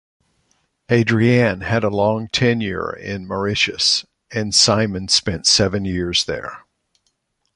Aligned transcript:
Adriaan 0.89 1.61
had 1.61 1.83
a 1.83 1.89
long 1.91 2.27
tenure 2.27 2.91
in 2.91 3.27
Mauritius, 3.27 4.03
and 4.31 4.55
Simon 4.55 5.07
spent 5.07 5.45
seven 5.45 5.85
years 5.85 6.25
there. 6.25 6.65